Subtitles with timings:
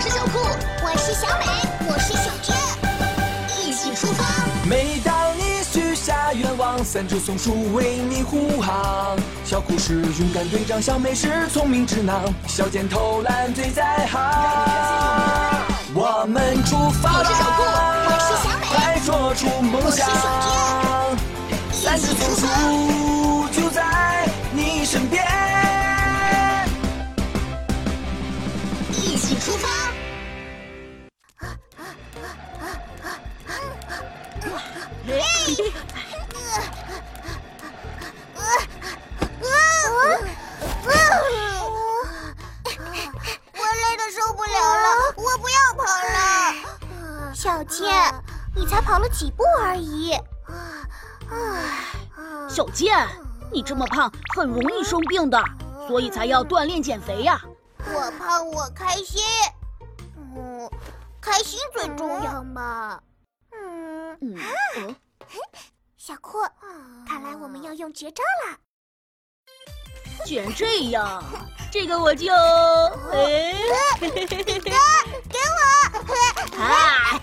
[0.00, 0.38] 我是小酷，
[0.82, 1.44] 我是小美，
[1.86, 2.56] 我是小天，
[3.58, 4.24] 一起出发。
[4.66, 9.14] 每当你许下愿望，三只松鼠为你护航。
[9.44, 14.18] 小酷是勇敢队长，小美是聪明智囊，小健偷懒最在行。
[15.92, 17.62] 我们出发我是小酷，
[18.06, 20.08] 我是小美，快说出梦想。
[21.72, 22.46] 三只松鼠
[48.60, 50.12] 你才跑了几步而已。
[51.30, 51.86] 唉
[52.46, 53.08] 小健，
[53.50, 55.42] 你这么胖，很容易生病的，
[55.88, 57.40] 所以才要锻炼减肥呀。
[57.78, 59.22] 我胖，我开心。
[60.36, 60.70] 嗯，
[61.22, 63.00] 开心最重要嘛。
[63.52, 64.94] 嗯，嗯，呃
[65.96, 66.42] 小酷，
[67.08, 68.58] 看来我们要用绝招了。
[70.26, 71.24] 既然这样，
[71.72, 72.30] 这个我就……
[73.10, 73.54] 哎，
[74.00, 74.10] 给
[74.68, 75.60] 我！
[76.60, 77.20] 嗨，啊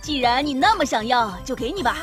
[0.00, 1.96] 既然你那么想要，就给你吧。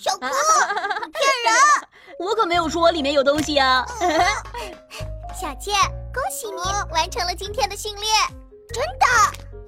[0.00, 0.26] 小哥，
[1.14, 1.54] 骗人，
[2.18, 3.86] 我可没有说里面有东西啊。
[5.38, 5.74] 小健，
[6.14, 8.06] 恭喜你完成了今天的训练。
[8.72, 9.06] 真的，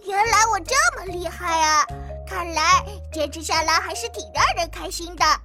[0.07, 1.85] 原来我这么厉害啊！
[2.27, 5.25] 看来坚持下来还是挺让人开心的。
[5.27, 5.39] 啊！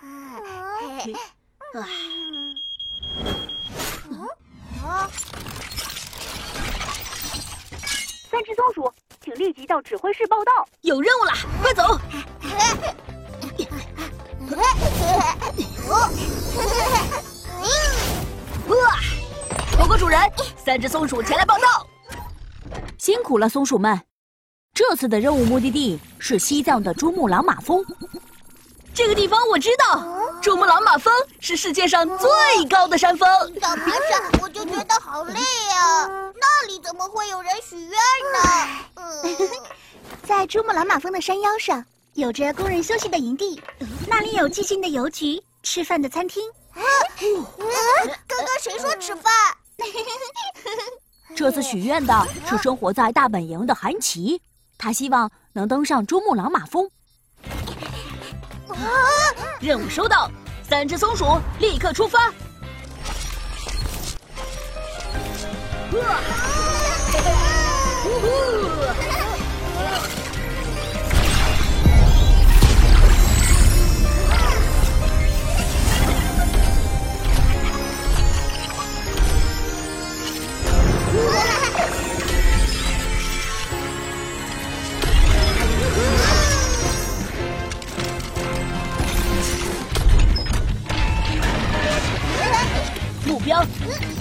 [0.00, 1.86] 啊！
[4.84, 5.08] 啊
[8.28, 8.92] 三只松鼠，
[9.22, 10.66] 请立即到指挥室报道。
[10.80, 11.32] 有任务了，
[11.62, 11.96] 快走！
[18.68, 18.76] 哇！
[19.78, 20.20] 报告主人，
[20.56, 21.86] 三只松鼠前来报道。
[22.98, 24.00] 辛苦了，松鼠们！
[24.74, 27.84] 这次的任务目的地是西藏的珠穆朗玛峰。
[28.92, 30.04] 这个地方我知道，
[30.42, 32.28] 珠穆朗玛峰是世界上最
[32.68, 33.28] 高的山峰。
[33.60, 34.00] 刚爬上
[34.42, 37.98] 我就觉得好累呀、那里怎么会有人许愿呢？
[38.96, 39.22] 嗯，
[40.26, 43.60] 在珠穆朗玛峰的山腰上，有着工人休息的营地，
[44.08, 46.40] 那里有寂静的邮局、吃饭的餐厅。
[46.72, 46.80] 啊
[48.28, 49.32] 刚刚谁说吃饭？
[51.34, 54.40] 这次许愿的是生活在大本营的韩琦，
[54.78, 56.88] 他希望能登上珠穆朗玛峰。
[58.68, 58.76] 啊
[59.60, 60.30] 任务收到，
[60.68, 61.24] 三只松鼠
[61.58, 62.26] 立刻出发。
[62.26, 62.32] 啊！
[68.04, 69.05] 呜呼！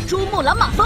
[0.08, 0.86] 珠穆朗玛峰。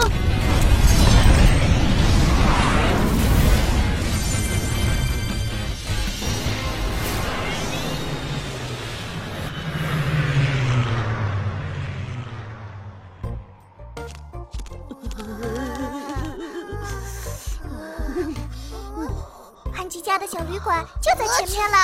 [19.75, 21.78] 安吉家的小旅馆就在前面了。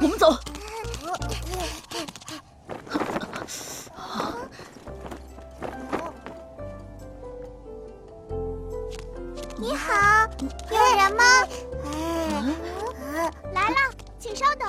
[0.00, 0.36] 我们走。
[9.64, 10.28] 你好，
[10.70, 11.24] 有人吗？
[11.86, 13.76] 哎，来了，
[14.18, 14.68] 请稍等。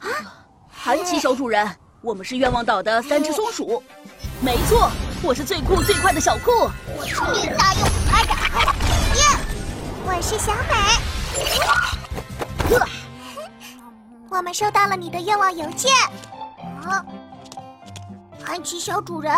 [0.00, 0.08] 啊
[0.68, 1.64] 韩琦小主人，
[2.02, 3.80] 我们是愿望岛的三只松鼠。
[4.40, 4.90] 没错，
[5.22, 6.50] 我是最酷最快的小酷。
[6.98, 8.32] 我是力大又爱的
[9.14, 9.22] 耶！
[10.04, 10.74] 我是小美。
[14.28, 15.92] 我们收到了你的愿望邮件。
[16.82, 17.06] 啊，
[18.44, 19.32] 韩琦小主人，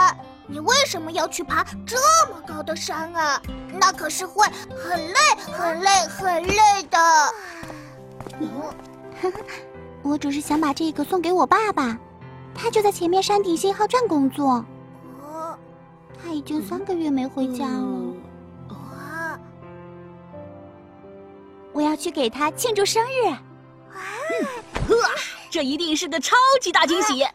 [0.49, 1.97] 你为什么要去爬这
[2.31, 3.43] 么高的山啊？
[3.73, 5.19] 那可是会很累、
[5.53, 6.99] 很累、很累的。
[10.03, 11.99] 我只是想把这个送给我爸爸，
[12.55, 14.65] 他就在前面山顶信号站工作。
[15.21, 15.59] 哦，
[16.23, 18.15] 他已经三个月没回家了。
[18.69, 19.39] 啊，
[21.73, 23.31] 我要去给他庆祝生日。
[24.93, 25.11] 哇，
[25.51, 27.27] 这一定是个超级大惊喜！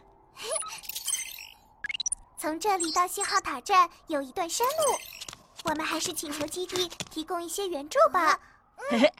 [2.42, 4.98] 从这里到信号塔站有一段山路，
[5.62, 8.36] 我们还是请求基地提供一些援助吧。
[8.90, 9.12] 嗯嘿，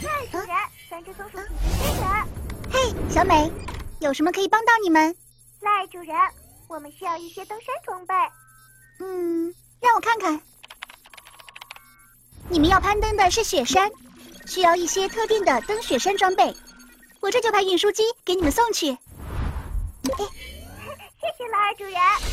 [0.00, 0.48] 嗨，主人，
[0.88, 2.08] 三只松鼠请求支援。
[2.70, 3.50] 嘿，小美，
[3.98, 5.12] 有什么可以帮到你们？
[5.60, 6.16] 赖主人，
[6.68, 8.14] 我们需要一些登山装备。
[9.00, 10.40] 嗯，让我看看。
[12.48, 13.90] 你们要攀登的是雪山，
[14.46, 16.54] 需要一些特定的登雪山装备。
[17.18, 18.96] 我这就派运输机给你们送去。
[21.70, 22.29] Patriot.